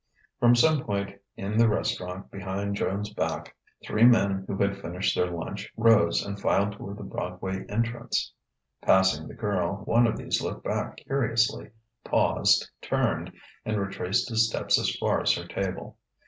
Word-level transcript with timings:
From 0.39 0.55
some 0.55 0.83
point 0.83 1.21
in 1.37 1.59
the 1.59 1.69
restaurant 1.69 2.31
behind 2.31 2.75
Joan's 2.75 3.13
back, 3.13 3.55
three 3.85 4.03
men 4.03 4.45
who 4.47 4.57
had 4.57 4.81
finished 4.81 5.15
their 5.15 5.29
lunch 5.29 5.71
rose 5.77 6.25
and 6.25 6.39
filed 6.41 6.71
toward 6.73 6.97
the 6.97 7.03
Broadway 7.03 7.67
entrance. 7.69 8.33
Passing 8.81 9.27
the 9.27 9.35
girl, 9.35 9.83
one 9.85 10.07
of 10.07 10.17
these 10.17 10.41
looked 10.41 10.63
back 10.63 10.97
curiously, 10.97 11.69
paused, 12.03 12.67
turned, 12.81 13.31
and 13.63 13.79
retraced 13.79 14.27
his 14.29 14.47
steps 14.49 14.79
as 14.79 14.89
far 14.95 15.21
as 15.21 15.33
her 15.35 15.45
table. 15.45 15.99